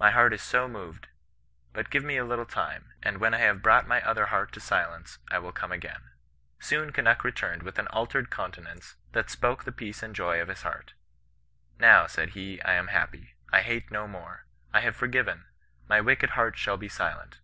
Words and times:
My 0.00 0.10
heart 0.10 0.32
is 0.32 0.42
so 0.42 0.66
moved; 0.66 1.06
but 1.72 1.88
give 1.88 2.02
me 2.02 2.16
a 2.16 2.24
little 2.24 2.44
time; 2.44 2.92
and, 3.04 3.18
when 3.18 3.32
I 3.34 3.38
have 3.38 3.62
brought 3.62 3.86
my 3.86 4.02
other 4.02 4.26
heart 4.26 4.50
to 4.54 4.58
silence, 4.60 5.20
I 5.30 5.38
will 5.38 5.52
come 5.52 5.70
again.'" 5.70 6.10
Soon 6.58 6.90
Kunnuk 6.90 7.22
returned 7.22 7.62
with 7.62 7.78
an 7.78 7.86
altered 7.90 8.30
countenance 8.30 8.96
that 9.12 9.30
spoke 9.30 9.62
the 9.62 9.70
peace 9.70 10.02
and 10.02 10.12
joy 10.12 10.40
of 10.42 10.48
his 10.48 10.62
heart. 10.62 10.94
* 11.38 11.78
Now,' 11.78 12.08
said 12.08 12.30
he, 12.30 12.60
* 12.62 12.62
I 12.64 12.72
am 12.72 12.88
happy. 12.88 13.36
I 13.52 13.60
hate 13.60 13.92
no 13.92 14.08
more. 14.08 14.44
I 14.72 14.80
have 14.80 14.96
forgiven; 14.96 15.44
my 15.88 16.00
wicked 16.00 16.30
heart 16.30 16.58
shall 16.58 16.76
be 16.76 16.88
silent. 16.88 17.38